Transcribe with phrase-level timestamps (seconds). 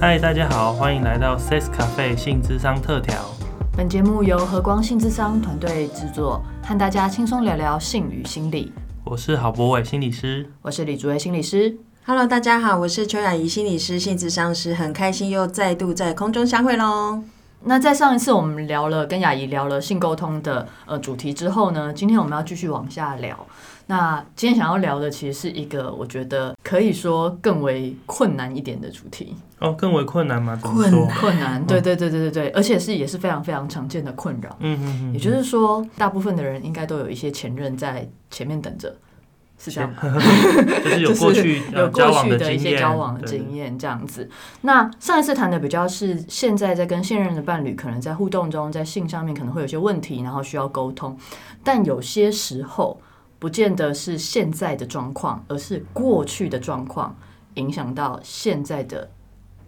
[0.00, 3.16] 嗨，大家好，欢迎来到 Sex Cafe 性智商特调。
[3.76, 8.72] 本节目由和光性智商团队制作，和大家轻松聊聊性与心理。
[9.02, 11.76] 我是郝博伟心理师，我是李竹薇心理师。
[12.06, 17.20] Hello，大家好，我是邱雅怡心理师、性智商师，很开心又再度在空中相会喽。
[17.64, 23.36] 那在上一次我们聊了跟雅怡聊了性沟通的呃主题之后呢，今天我们要继续往下聊。
[23.90, 29.34] 那今天想要聊的其实是一个我觉得可以说更为困难一点的主题。
[29.60, 30.58] 哦，更为困难吗？
[30.62, 30.90] 困？
[30.90, 34.54] 难困难，对对对对对对，而且是也是非常非常常见的困扰。
[34.60, 38.94] 嗯嗯嗯，也就是说，大部分的人应该都有一些前任在前面等着，
[39.58, 39.96] 是这样吗？
[40.84, 44.28] 就是有过去 有过去的一些交往的经验这样子。
[44.60, 51.18] 那上一次谈的比较是现在在跟现任的伴侣，可能在互动中，在性上面可能会有些问题，然后需要沟通。
[51.64, 53.00] 但有些时候，
[53.38, 57.16] 不见得是现在的状况，而是过去的状况
[57.54, 59.10] 影响到现在的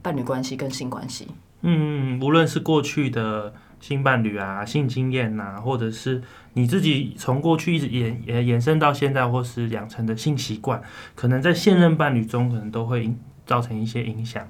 [0.03, 1.29] 伴侣关系跟性关系。
[1.63, 6.23] 嗯，无论是过去的性伴侣啊、性经验呐、或者是
[6.55, 10.83] 你自己从过去一直延延延伸到现在，或是养成的性习惯，
[11.15, 13.15] 可能在现任伴侣中，可能都会
[13.47, 14.49] 造成一些影响。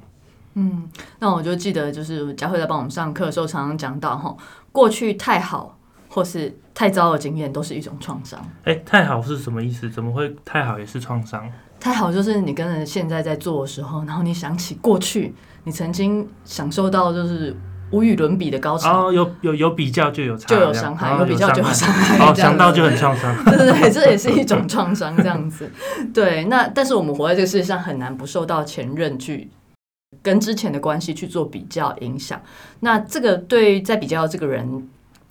[0.54, 4.36] 嗯，那我就记得，就是佳慧在帮我们上课的时候，常常讲到哈，
[4.70, 5.78] 过去太好
[6.10, 8.44] 或是太糟的经验，都是一种创伤。
[8.64, 9.88] 哎、太好是什么意思？
[9.88, 11.48] 怎么会太好也是创伤？
[11.78, 15.32] 太好就是你跟人现在在做的时候，然后你想起过去
[15.64, 17.56] 你曾经享受到就是
[17.90, 22.18] 无与伦比的高潮，哦，有有有比较就有差，就有伤害，哦有比较就有伤害。
[22.18, 23.34] 哦，想到就很创伤。
[23.46, 25.70] 对对对，这也是一种创伤，这样子。
[26.12, 29.48] 对，那但是我们活在这个世界上，很难不受到前任去
[30.22, 32.40] 跟之前的关系去做比较影响。
[32.80, 34.86] 那这个对在比较这个人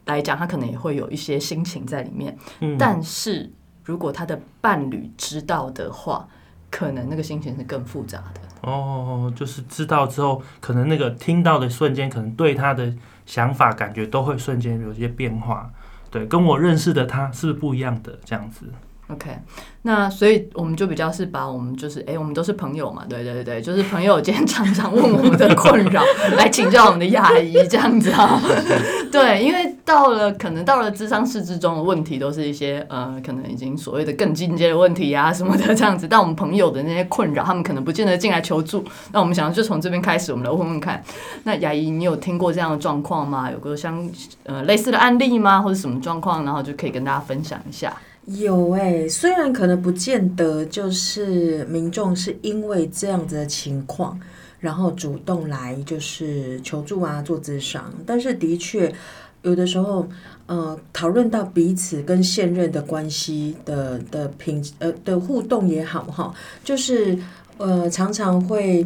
[0.06, 2.38] 来讲，他可能也会有一些心情在里面。
[2.60, 3.52] 嗯，但是
[3.84, 6.28] 如果他的伴侣知道的话，
[6.70, 8.42] 可能那个心情是更复杂的。
[8.62, 12.94] 哦，就是知道之后，可能那个听到的瞬间，可能对他的
[13.26, 15.72] 想法、感觉都会瞬间有一些变化。
[16.12, 18.20] 对，跟我认识的他是不一样的？
[18.26, 18.66] 这样子。
[19.12, 19.32] OK，
[19.82, 26.04] 那所以我们就比较是把我们就是哎、我们都是朋友嘛，对对对对，就是朋友今天常常问我们的困扰，
[26.38, 28.40] 来请教我们的亚姨这样子啊。
[29.12, 36.08] 对，因为到了可能到了智商室之中的问题，都是一些呃，可能已经所谓的更进阶的问题啊什么的这样子。
[36.08, 38.86] 但我们朋友的那些困扰，他们可能不见得进来求助。
[39.12, 41.04] 那我们想就从这边开始，我们来问问看，
[41.46, 43.50] 那亚姨，你有听过这样的状况吗？
[43.50, 44.08] 有个相
[44.44, 45.60] 呃类似的案例吗？
[45.60, 47.92] 或者什么状况，然后就可以跟大家分享一下。
[48.38, 54.20] 有哎、虽然可能不见得就是民众是因为这样子的情况，
[54.60, 58.94] 然后主动来就是求助啊，做咨商，但是的确
[59.42, 60.08] 有的时候，
[60.46, 67.18] 呃，讨论到彼此跟现任的关系的的平呃的互动也好哈，就是
[67.58, 68.86] 呃常常会。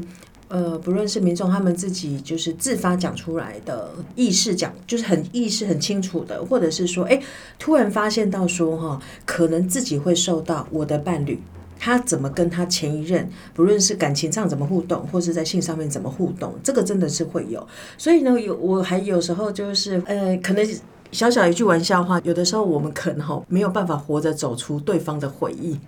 [0.53, 7.19] 呃，不论是民众他们自己就是自发讲出来的意识讲，就是很意识很清楚的，或者是说，哎，
[7.57, 11.41] 突然发现到说哈，可能自己会受到我的伴侣。
[11.79, 17.67] 他怎么跟他前一任，不论是感情上怎么互动，或是在性上面怎么互动，这个真的是会有。
[17.97, 20.63] 所以呢，有我还有时候就是，呃，可能
[21.11, 25.79] 小小一句玩笑话，有的时候我们可能哈没有办法活着走出对方的回忆。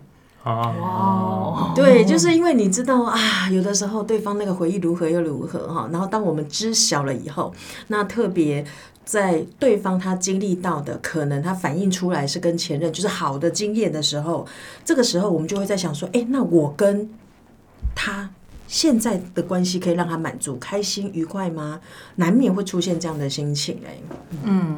[0.45, 7.53] 哦，对，就是因为你知道啊，有的时候对方那个回忆如何又如何哈，然后当我们知晓了以后，
[7.87, 8.63] 那特别
[9.03, 14.47] 在对方他经历到的，可能他反映出来是跟前任就是好的经验的时候，
[14.85, 17.09] 这个时候我们就会在想说，哎，那我跟
[17.95, 18.29] 他。
[18.67, 21.79] 现在的关系可以让他满足、开心、愉快吗？
[22.15, 23.95] 难免会出现这样的心情哎、
[24.43, 24.77] 嗯，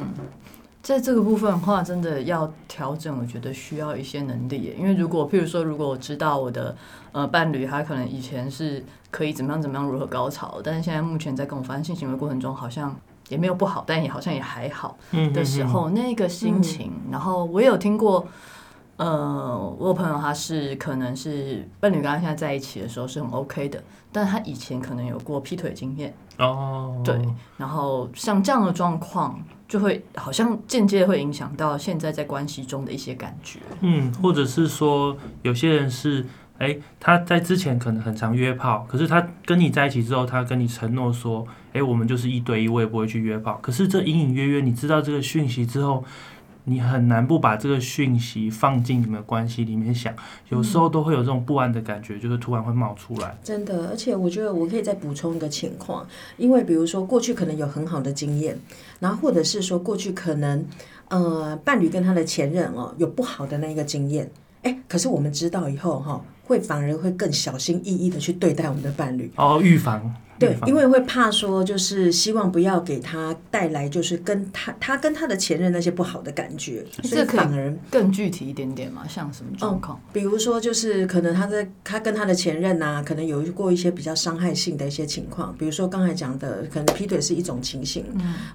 [0.88, 4.74] 在这个部分的话，真的要调整，我觉得需要一些能力。
[4.80, 6.74] 因为如果譬如说，如果我知道我的
[7.12, 8.82] 呃伴侣他可能以前是
[9.12, 12.96] 可以怎么样怎么样如何高潮，但是现在目前在跟我发生性行为过程中，好像
[13.28, 18.26] 也没有不好，但也好像也还好嗯的时，候，那个心情，然后我有听过。
[18.96, 27.20] 呃，我有朋友他是可能是伴侣跟他现在在一起的时候是很 OK 的，但他以前可能有过劈腿经验，哦，对，
[27.58, 33.60] 然后像这样的状况，就会好像间接会影响到现在在关系中的一些感觉。
[33.82, 36.26] 嗯，或者是说有些人是。
[36.60, 43.60] 哎，他在之前可能很常约炮，可是他跟你在一起之后，他跟你承诺说，哎，我们就是一对一，我也不会去约炮。
[43.62, 46.04] 可是这隐隐约约，你知道这个讯息之后，
[46.70, 50.14] 你很难不把这个讯息放进你们关系里面想，
[50.50, 53.38] 有时候都会有这种不安的感觉，就是突然会冒出来。
[53.42, 56.06] 真的，而且我觉得我可以再补充一个情况，
[56.36, 58.60] 因为比如说过去可能有很好的经验，
[59.00, 60.66] 然后或者是说过去可能
[61.08, 64.30] 呃伴侣跟他的前任哦有不好的那一个经验，
[64.64, 69.32] 哎，可是我们知道以后哈、会反而会更小心翼翼的去对待我们的伴侣。
[69.38, 70.14] 哦，预防。
[70.40, 80.00] 对，因为会怕说，就是希望不要给他带来，就是跟他他跟他的前任那些不好的感觉，所以反而更具体一点点嘛，像什么状况？
[80.14, 88.06] 比如说，就是可能他在他跟他的前任呐，可能有过一些比较伤害性的一些情况，比如说刚才讲的，可能劈腿是一种情形，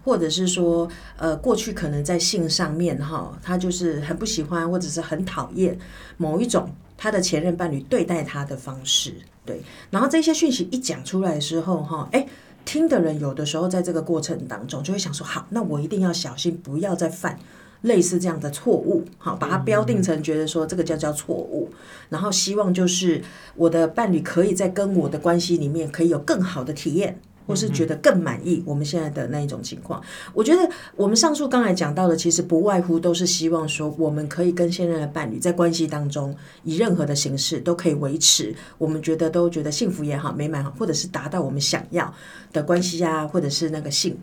[0.04, 5.76] 或者是说，呃，过去可能在性上面哈，他就是很不喜欢或者是很讨厌
[6.16, 6.70] 某一种
[7.02, 9.12] 他的前任伴侣对待他的方式。
[9.44, 9.60] 对，
[9.90, 12.24] 然后这些讯息一讲出来的时候，哈，哎，
[12.64, 17.36] 听的人有的时候在这个过程当中就会想说，好，那我一定要小心，不要再犯
[17.80, 21.68] 类似这样的错误，好，把它标定成觉得说这个叫叫错误，
[22.08, 23.20] 然后希望就是
[23.56, 27.18] 我的伴侣可以在跟我的关系里面可以有更好的体验。
[27.46, 30.02] 或是觉得更满意我们现在的那一种情况，
[30.32, 36.34] 我觉得我们上述刚才讲到的，其实不外乎都是希望说，我们可以跟现任的伴侣在关系当中，
[36.64, 42.12] 以任何的形式都可以维持，我们觉得都觉得幸福也好，美满好，或者是达到我们想要
[42.52, 44.16] 的关系啊，或者是那个性，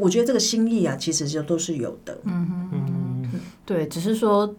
[0.00, 2.18] 我觉得这个心意啊，其实就都是有的。
[2.24, 2.48] 嗯
[3.30, 4.54] 哼，对，只是说。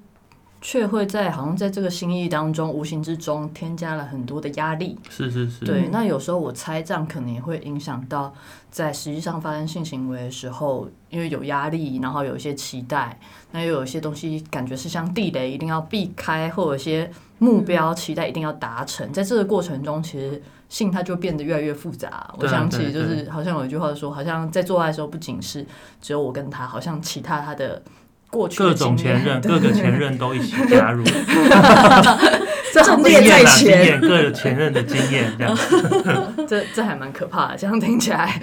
[0.65, 4.98] 却会在好像在这个心意当中，无形之中添加了很多的压力。
[5.10, 5.65] 是是是。
[5.65, 8.33] 对，那有时候我猜这样可能也会影响到
[8.71, 13.19] 在实际上发生性行为的时候，因为有压力，然后有一些期待，
[13.51, 19.12] 那又有一些东西感觉是像地雷，一定要避开，或有些目标期待一定要达成。
[19.12, 22.33] 在这个过程中，其实性它就变得越来越复杂。
[22.39, 25.66] 我想起就是好像有一句话说，好像在做爱的时候不仅是
[26.00, 27.81] 只有我跟他，好像其他他的。
[28.57, 31.13] 各种前任，各个前任都一起 加入，经
[33.06, 35.56] 验在前，各有前任的经验，这样，
[36.47, 38.41] 这这还蛮可怕的，这样听起来。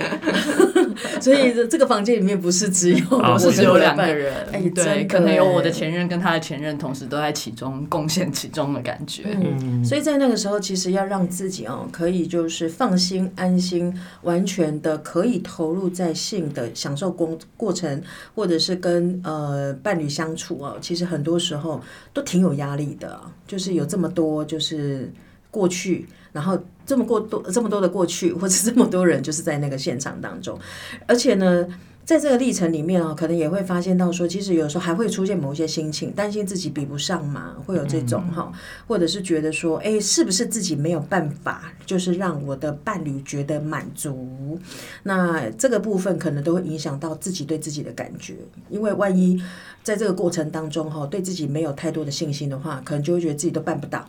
[1.20, 9.24] 所以这这个房间里面不是只有，不是只有两个人，哎，对，可能有我的前任跟他的前任同时都在其中贡献其中的感觉。
[9.26, 18.02] 嗯，所以在那个时候，其实要让自己哦，可以就是放心、安心、完全的可以投入在性的享受工过程，
[18.34, 21.80] 或者是跟呃伴侣相处哦，其实很多时候
[22.12, 25.12] 都挺有压力的，就是有这么多就是
[25.50, 26.06] 过去。
[26.32, 30.58] 然后这么过多这么多的过去，或者这么多人就是在那个现场当中，
[31.06, 31.66] 而且呢，
[32.04, 38.50] 在这个历程里面啊，可能也会发现到说，其实有时候还会出现某些心情，担心自己比不上嘛，会有这种哈，
[38.88, 44.58] 或者是觉得说，哎，是不是自己没有办法，就是让我的伴侣觉得满足？
[45.04, 48.34] 那这个部分可能都会影响到自己对自己的感觉，
[48.68, 49.40] 因为万一
[49.84, 54.08] 在这个过程当中哈，对自己没有太多的信心的话，可能就会觉得自己都办不到。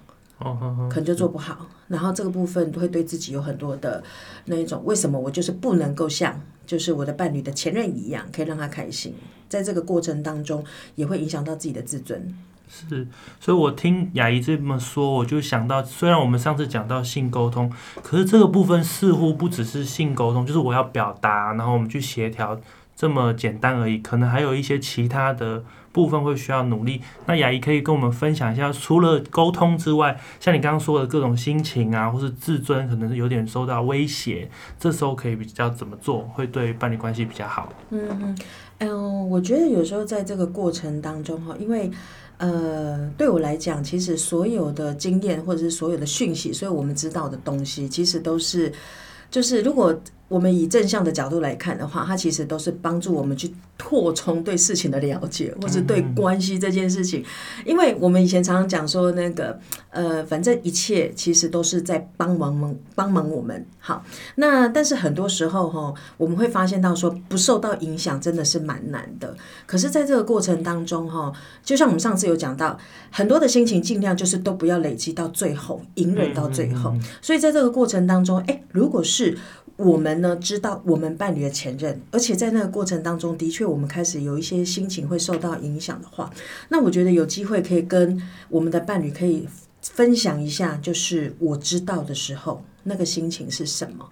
[0.90, 4.04] 可能就做不好，然后这个部分会对自己有很多的
[4.46, 9.14] 那一种，为什么我就是不能够像就是我的伴侣的前任一样，可以让他开心，
[9.48, 10.64] 在这个过程当中
[10.96, 12.34] 也会影响到自己的自尊。
[12.68, 13.08] 是，
[13.40, 17.72] 所以我听雅怡这么说，我就想到，虽然我们上次讲到性沟通，
[18.02, 22.60] 可是这个部分似乎不只是性沟通，就是我要表达，然后我们去协调
[22.96, 25.64] 这么简单而已，可能还有一些其他的。
[25.92, 27.02] 部分会需要努力。
[27.26, 34.50] 那雅怡可以跟我们分享一下，除了沟通之外，像你刚刚说的各种心情啊，或是自尊，可能是有点受到威胁，
[34.80, 37.72] 这时候可以比较怎么做，会对伴侣关系比较好？
[37.90, 38.38] 嗯嗯
[38.80, 41.92] 嗯，我觉得有时候在这个过程当中哈，因为
[42.38, 48.72] 呃，对我来讲，其实所有的经验或者是所有的讯息，所以我们知道的东西，其实都是
[49.30, 49.94] 就是如果。
[50.32, 57.22] 我们以正向的角度来看的话，它其实都是帮助我们去扩充对事情的了解，或者对关系这件事情。
[57.66, 59.60] 因为我们以前常常讲说，那个
[59.90, 63.66] 呃，反正一切其实都是在帮忙忙帮忙我们。
[63.80, 69.36] 好，那但是很多时候哈，我们会发现到说，不受到影响真的是蛮难的。
[69.66, 72.80] 可是，在这个过程当中哈，就像我们上次有讲到，
[73.12, 76.96] 很多的心情尽量就是都不要累积到最后，隐忍到最后。
[77.22, 79.38] 所以在这个过程当中，哎，如果是
[79.82, 86.32] 我们呢知道我们伴侣的前任，而且在那个过程当中，的确我们开始有一些心情会受到影响的话，
[86.70, 89.48] 那我觉得有机会可以跟我们的伴侣可以
[89.82, 94.08] 分享一下，就是我知道的时候那个心情是什么。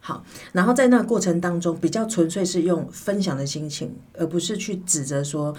[0.00, 5.54] 好，然后在那个过程当中，比较纯粹是用分享的心情，而不是去指责说，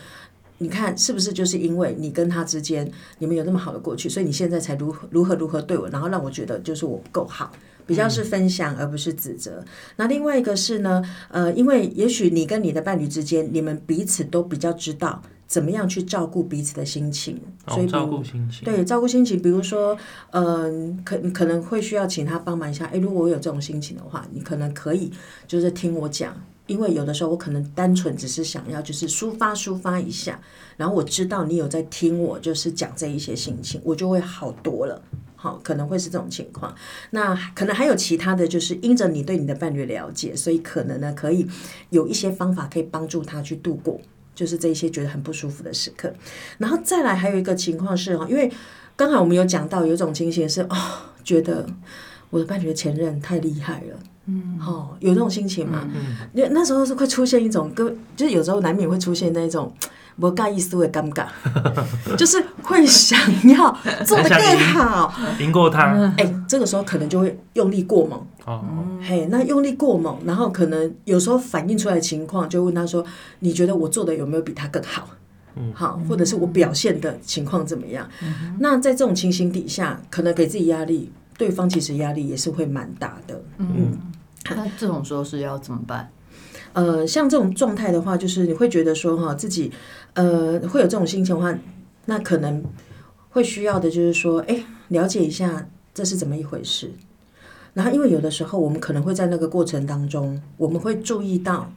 [0.58, 7.54] 你看是不是就是因为你跟他之间你们有那么好的过去，所以你现在才如何如何如何对我，然后让我觉得就是我不够好。
[7.86, 9.64] 比较是分享而不是指责。
[9.96, 19.96] 那另外一个是呢，呃，因为也许你跟你的伴侣之间，你们彼此都比较知道怎么样去照顾彼此的心情，所以照顾心情对照顾心情，比如说，
[20.32, 22.86] 嗯，可可能会需要请他帮忙一下。
[22.86, 25.12] 哎，如果我有这种心情的话，你可能可以
[25.48, 26.36] 就是听我讲，
[26.66, 30.40] 因为有的时候我可能单纯只是想要就是抒发抒发一下，
[30.78, 35.00] 然后我知道你有在听我就是讲这一些心情，我就会好多了。
[35.44, 36.74] 好，可能会是这种情况。
[37.10, 41.46] 那可能还有其他的就是因着你对你的伴侣了解，所以可能呢可以
[41.90, 44.00] 有一些方法可以帮助他去度过，
[44.34, 46.14] 就是这一些觉得很不舒服的时刻。
[46.60, 48.50] 然后再来还有一个情况是哈，因为
[48.96, 50.78] 刚好我们有讲到有一种情形是哦，
[51.26, 51.68] 觉得
[52.30, 54.00] 我的伴侣的前任太厉害了。
[54.28, 55.86] 嗯，哦，有这种心情吗？
[55.94, 59.70] 嗯，那那时候是会出现一种，跟就是有时候难免会出现那种
[60.20, 61.26] 不尬意思会尴尬，
[62.18, 66.14] 就是会想要做的更好，赢过他。
[66.18, 68.26] 哎，这个时候可能就会用力过猛。
[68.46, 68.64] 哦，
[69.02, 73.06] 嘿，那用力过猛，然后可能有时候反映出来的情况，就问他说
[73.40, 75.08] ：“你觉得我做的有没有比他更好？”
[75.56, 78.08] 嗯，好，或者是我表现的情况怎么样？
[78.60, 81.12] 那在这种情形底下，可能给自己压力。
[81.36, 83.98] 对方其实压力也是会蛮大的，嗯，
[84.56, 86.08] 那这种时候是要怎么办？
[86.74, 89.72] 呃，像这种状态的话，就是你会觉得说哈，自己
[90.14, 91.58] 呃会有这种心情的话，
[92.06, 92.64] 那可能
[93.30, 96.92] 会需要的就是说，哎，了解一下这是怎么一回事。
[97.74, 101.72] 然后，因为有的时候我们可能会在那个过程当中，我们会注意到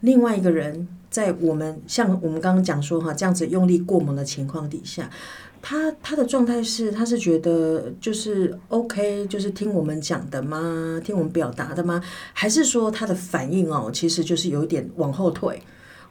[0.00, 5.08] 另外一个人在我们像我们刚刚讲说哈，这样子用力过猛的情况底下。
[5.62, 11.00] 他他的状态是，他是觉得就是 OK，就是听我们讲的吗？
[11.04, 12.02] 听我们表达的吗？
[12.32, 15.62] 还是说他的反应哦，其实就是有一点往后退？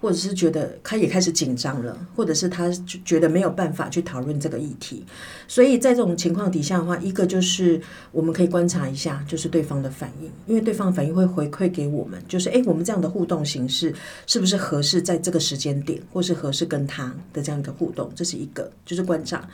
[0.01, 5.05] 或者是觉得他也开始紧张了，或者是他就觉得没有办法去讨论这个议题，
[5.47, 7.79] 所以在这种情况底下的话，一个就是
[8.11, 13.93] 我们可以观察一下，就是对方的反应，因为对方的反应会回馈给我们，就是诶，我们这样的互动形式
[14.25, 19.47] 是不是合适在这个时间点，或是合适跟他的这样一个互动，这是一个就是观察，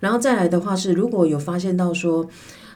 [0.00, 2.28] 然后再来的话是如果有发现到说，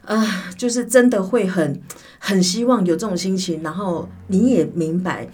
[0.07, 1.79] 啊，就是真的会很
[2.19, 5.29] 很希望有这种心情，然后你也明白。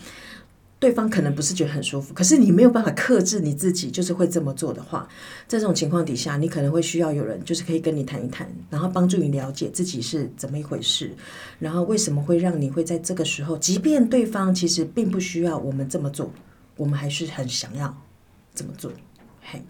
[0.84, 5.08] 对方可能不是觉得很舒服，可是你没有办法克制你自己，就是会这么做的话，
[5.48, 11.10] 在这种情况底下，你可能会需要有人，就是可以跟你谈一谈，然后帮助你了解自己是怎么一回事，
[11.58, 16.30] 然后为什么会让你会在这个时候，即便对方其实并不需要我们这么做，
[16.76, 17.96] 我们还是很想要
[18.54, 18.92] 这么做。
[19.40, 19.62] 嘿，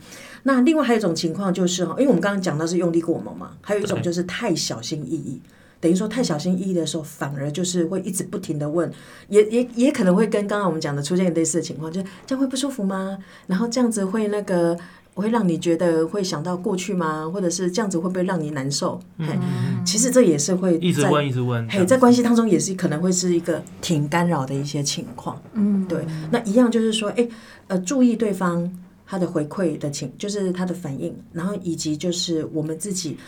[0.42, 5.40] 那另外还有一种情况就是哈，因为我们刚刚讲到是用力过猛嘛，还有一种就是太小心翼翼。
[5.84, 8.90] 等于说太小心翼翼的时候，反而就是会一直不停的问，
[9.28, 13.18] 也也也可能会跟刚刚我们讲的出现类似的情况，就这样会不舒服吗？
[13.46, 14.74] 然后这样子会那个
[15.12, 17.30] 会让你觉得会想到过去吗？
[17.30, 18.98] 或者是这样子会不会让你难受？
[19.18, 19.38] 嘿，
[19.84, 25.38] 其实这也是会一直问一直问，嘿，在关系当中也是可能会是一个挺干扰的一些情况。
[25.52, 27.28] 嗯，对，那一样就是说，哎，
[27.66, 28.72] 呃，注意对方
[29.04, 33.18] 他的回馈的情，就是他的反应，然后以及就是我们自己。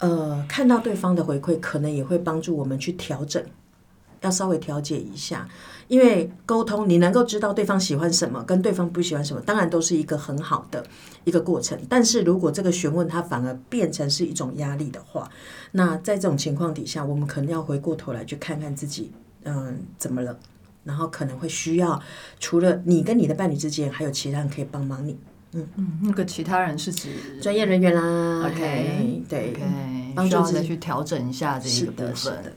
[0.00, 3.42] 呃，看到对方的回馈，可能也会帮助我们去调整，
[4.22, 5.48] 要稍微调节一下。
[5.88, 10.84] 因为沟通，你能够知道对方喜欢什么，跟对方不喜欢什么，当然都是一个很好的
[11.24, 11.76] 一个过程。
[11.88, 15.28] 但是如果这个询问它反而变成是一种压力的话，
[15.72, 19.10] 那在这种情况底下，我们可能要回过头来去看看自己，
[19.42, 20.38] 嗯，怎么了？
[20.82, 22.00] 然后可能会需要
[22.38, 25.18] 除了你跟你的伴侣之间，还有其他人可以帮忙你。
[25.52, 28.46] 嗯嗯，那个其他人是指专业人员啦。
[28.46, 32.54] OK，对，OK，需要再去调整一下这一个部分。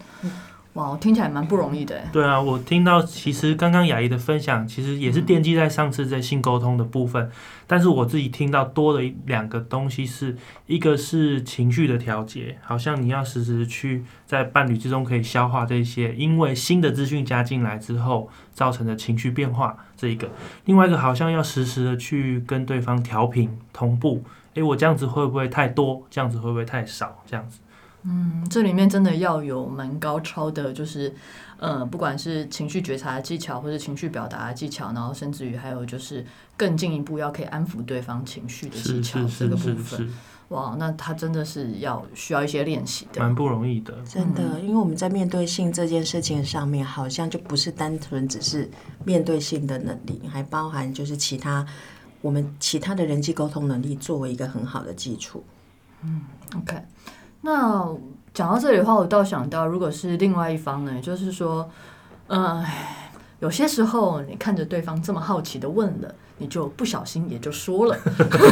[0.73, 2.01] 哇，听起来蛮不容易的。
[2.11, 7.29] 对啊，我听到其实刚刚雅怡的分享，其实也是奠基在上次在性沟通的部分。
[7.67, 20.27] 但是我自己听到多了一两个东西，是一个是情绪的调节，好像你要时时去在伴侣之中可以消化这些，因为新的资讯加进来之后造成的情绪变化这一个。
[20.65, 24.23] 另外一个好像要时时的去跟对方调频同步，
[24.55, 26.01] 诶，我这样子会不会太多？
[26.09, 27.21] 这样子会不会太少？
[27.27, 27.59] 这样子。
[28.05, 31.13] 嗯，这里面真的要有蛮高超的，就是，
[31.57, 36.25] 呃，不管是情绪觉察的技巧，或者情绪表达的技巧，然后甚至于还有就是
[36.57, 40.13] 更进一步要可以安抚对方情绪的技巧这个部分，
[40.49, 48.69] 哇，那他真的是要需要一些练习的，蛮不容易的，真的，因为我们在面对性这件事情上面，好像就不是单纯只是
[49.05, 51.65] 面对性的能力，还包含就是其他
[52.19, 55.41] 我们其他的人际沟通能力作为一个很好的基础。
[56.03, 56.21] 嗯
[56.57, 56.75] ，OK。
[57.45, 57.87] 那
[58.33, 61.69] 讲到这里的话，我倒想到，如果是另外一方呢，就是说，
[62.27, 62.65] 嗯，
[63.39, 66.15] 有些时候你看着对方这么好奇的问了。
[66.37, 67.97] 你就不小心也就说了，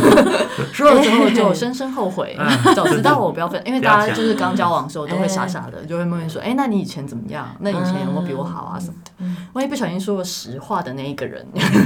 [0.72, 2.38] 说了之后就深深后悔，
[2.76, 7.48] 早知道我不要分，因为大家就是刚交往的时候都会傻傻的，就会问说，哎，那你以前怎么样？
[7.60, 9.26] 那以前有没有比我好啊什么的？
[9.54, 11.46] 万一不小心说了实话的那一个人，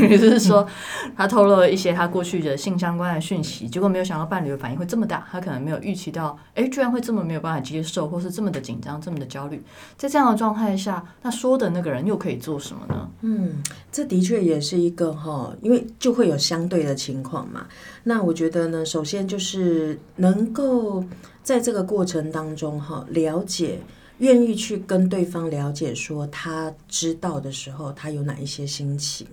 [0.10, 0.68] 也 就是说
[1.16, 9.64] 他透露了一些他过去的性相关的讯息，结果没有想到伴侣的反应会这么大，他可能没有预期到，哎，居然会这么没有办法接受，或是这么的紧张，这么的焦虑。
[9.98, 13.10] 在这样的状态下，那说的那个人又可以做什么呢？
[13.22, 15.85] 嗯，这的确也是一个哈，因为。
[16.00, 17.68] 就会有相对的情况嘛。
[18.04, 21.04] 那我觉得呢，首先就是能够
[21.44, 23.80] 在这个过程当中哈，了解，
[24.20, 29.28] 愿意去跟对方了解，说他知道的时候，他有哪一些心情。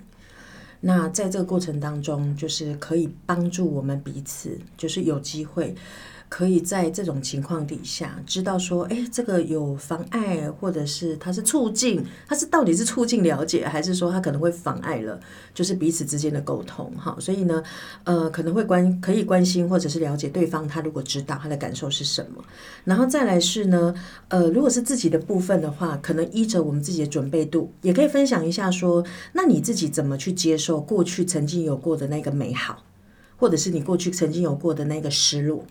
[0.80, 5.74] 那在这个过程当中，就是可以帮助我们彼此，就是有机会。
[6.32, 15.20] 可以在这种情况底下知道说，哎，这个有妨碍，或者是它是促进，它是到底是促进了解，还是说它可能会妨碍了，
[15.52, 17.14] 就是彼此之间的沟通，哈。
[17.20, 17.62] 所以呢，
[18.04, 22.42] 呃，可能会关可以关心或者是了解对方，他如果知道他的感受是什么，
[22.84, 23.94] 然后再来是呢，
[24.28, 32.82] 呃，如果是自己的部分的话，可能依着我们自己的准备度，也可以分享一下说，那你自己怎么去接受过去曾经有过的那个美好，
[33.36, 35.62] 或者是你过去曾经有过的那个失落。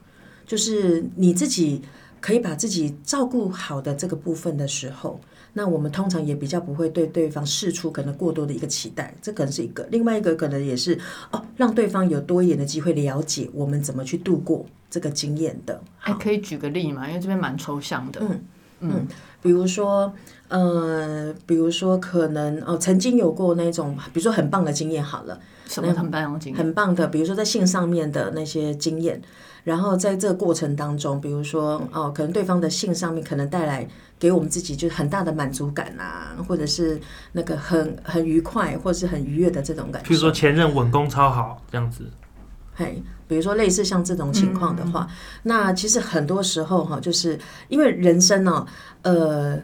[0.51, 1.81] 就是你自己
[2.19, 5.17] 可以把自己照顾好的这个部分的时候，
[5.53, 9.87] 那我们通常也比较不会对对方示出可能过多的一个期待，这可能是一个。
[9.89, 10.99] 另外一个可能也是
[11.31, 15.81] 哦，让对方有多一点的机会了解我们怎么去度过这个经验的。
[15.97, 17.07] 还可以举个例嘛？
[17.07, 18.19] 因为这边蛮抽象的。
[18.21, 18.41] 嗯
[18.81, 19.07] 嗯，
[19.41, 20.11] 比如说
[20.49, 26.57] 呃，比如说可能哦，曾经有过那种，比如说很棒的经验，好了，什么很棒的经验？
[26.57, 29.21] 很棒的，比如说在性上面的那些经验。
[29.63, 36.99] 然后在这个过程当中，比如说哦，可能对方的性上面可能带来给我们自己就是很大的满足感啊，或者是
[37.33, 40.07] 那个很很愉快或者是很愉悦的这种感觉。
[40.07, 42.09] 比如说前任稳功超好这样子，
[42.73, 45.07] 嘿，比如说类似像这种情况的话，
[45.43, 48.65] 那其实很多时候哈，就是因为人生呢，
[49.03, 49.57] 呃。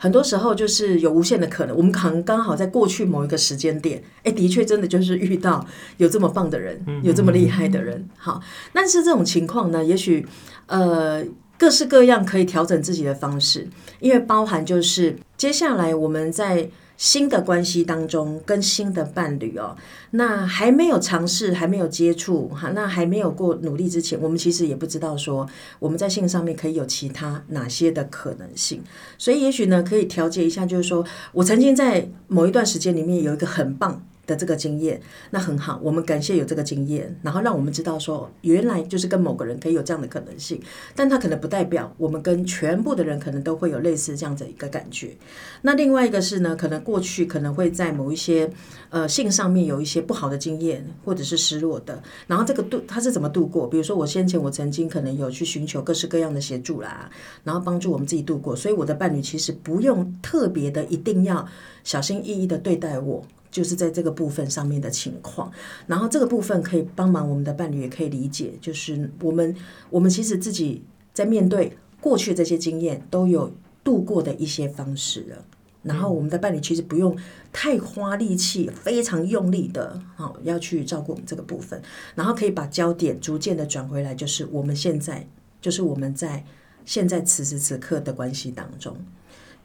[0.00, 8.40] 很多时候就是有无限的可能，我们可能刚好在过去某一个时间点，哎，的确真的就是遇到有这么棒的人，有这么厉害的人，好。
[8.72, 10.24] 但是这种情况呢，也许
[10.66, 11.24] 呃
[11.58, 13.66] 各式各样可以调整自己的方式，
[13.98, 16.70] 因为包含就是接下来我们在。
[16.98, 19.74] 新的关系当中，跟新的伴侣哦，
[20.10, 28.82] 那还没有尝试，还没有接触哈，那还没有过努力之前，我们其实也不知道说我们在性上面可以有其他哪些的可能性，
[29.16, 34.02] 所以也许呢，可以调节一下，就是说我曾经在某一段时间里面有一个很棒。
[34.28, 40.60] 的这个经验，那很好，我们感谢有这个经验，然后让我们知道说，原来就是跟某个人可以有这样的可能性，
[40.94, 45.16] 但它可能不代表我们跟全部的人可能都会有类似这样的一个感觉。
[45.62, 48.48] 那另外一个是呢，可能过去可能会在某一些
[48.90, 53.66] 呃性上面有一些不好的经验，或者是失落的，然后这个度他是怎么度过？
[53.66, 57.10] 比如说我先前我曾经可能有去寻求各式各样的协助啦，
[57.44, 61.48] 然后帮助我们自己度过，所以我的伴侣其实不用特别的一定要
[61.82, 63.24] 小心翼翼的对待我。
[63.50, 65.50] 就是在这个部分上面的情况，
[65.86, 69.54] 然后这个部分可以帮忙我们的伴侣也可以理解，就是我们
[69.90, 70.82] 我们其实自己
[71.14, 75.44] 在面对过去这些经验都有度过的一些方式了，
[75.82, 77.16] 然后我们的伴侣其实不用
[77.52, 81.80] 太花力气，非常用力的哦要去照顾我们这个部分，
[82.14, 85.26] 然后可以把焦点逐渐的转回来，就是我们现在
[85.60, 86.44] 就是我们在
[86.84, 88.96] 现在此时此刻的关系当中。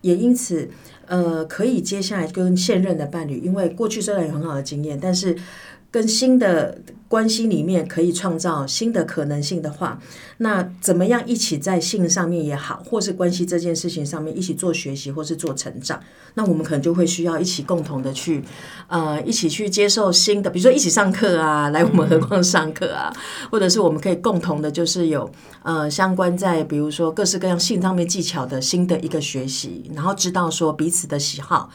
[0.03, 0.69] 也因此，
[1.07, 5.35] 呃，可以接下来跟现任的伴侣，因为过去虽然有很好的经验，但是。
[5.93, 9.99] 跟新的关系里面可以创造新的可能性的话，
[10.37, 16.01] 那怎么样一起在性上面也好，或是关系这件事情上面一起做学习，或是做成长，
[16.33, 18.43] 那我们可能就会需要一起共同的去，
[18.87, 23.13] 呃，一起去接受新的，比如说一起上课啊，来我们何况上课啊，
[23.51, 31.69] 或者是我们可以共同的，就是有呃相关在比如说各式各样性上面技巧的新的一个学习，然后知道说彼此的喜好。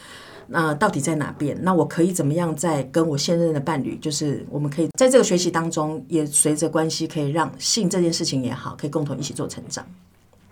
[0.48, 1.56] 那到底在哪边？
[1.62, 9.86] 那我可以怎么样在跟我现任的伴侣，就是我们可以在这个学习当中，也随着关系可以让性这件事情也好，可以共同一起做成长。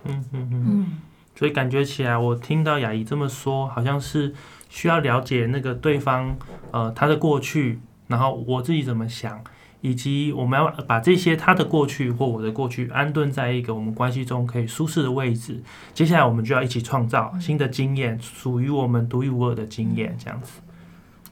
[0.05, 0.87] 嗯嗯嗯。
[1.35, 4.33] 所以感觉起来，我听到雅怡这么说，好像是
[4.69, 6.37] 需要了解那个对方，
[6.71, 9.43] 呃，他的过去，然后我自己怎么想。
[9.87, 15.62] 以及我们要把这些他的过去或我的过去安顿在一个我们关系中可以舒适的位置。
[15.94, 20.51] 接下来我们就要一起创造新的经验，属于我们独一无二的经验，这样子。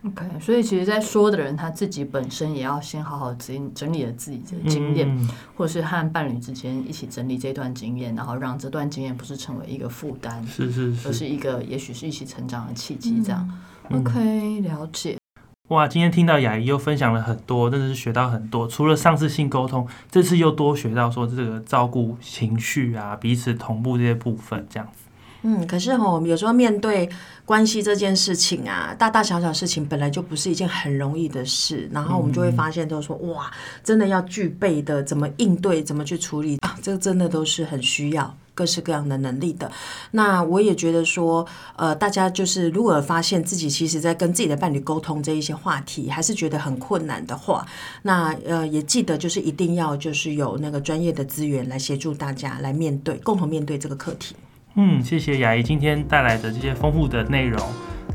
[0.06, 13.20] OK，所以其实，在说的人他自己本身也要先好好整整理了自己的经验，或者是和伴侣之间一起整理这段经验，然后让这段经验不是成为一个负担，是是是，而是一个也许是一起成长的契机。
[13.20, 13.50] 这样
[13.90, 15.16] ，OK，了解。
[15.68, 18.68] 哇，今天听到雅怡又分享了很多，真的是学到很多。
[18.68, 24.98] 除了上次性沟通，这次又多学到说这个照顾情绪啊，彼此同步这些部分，这样子。
[25.40, 27.08] 嗯，可是哈，有时候面对
[27.46, 33.50] 关系这件事情啊，大大小小事情本来就不是一件很容易的事，然后我们就会发现，都说哇，
[33.82, 39.70] 真的要具备的怎么应对，怎么去处理啊，这个真的都是很需要各式各样的能力的。
[40.12, 47.66] 那我也觉得说，呃，大家就是如果发现自己其实在跟自己的伴侣沟通这一些话题，还是觉得很困难的话，
[48.02, 54.34] 那呃也记得就是一定要就是有那个专业的资源来协助大家来面对，共同面对这个课题。
[54.76, 57.60] 嗯，谢谢雅怡今天带来的这些丰富的内容，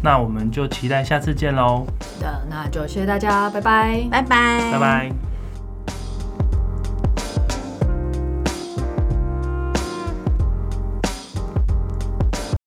[0.03, 1.85] 那我们就期待下次见喽，
[2.19, 4.07] 的，那就谢谢大家，拜拜。
[4.11, 5.38] 拜拜，拜拜。